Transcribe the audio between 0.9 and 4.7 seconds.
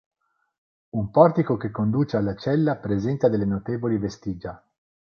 Un portico che conduce alla "cella" presenta delle notevoli vestigia.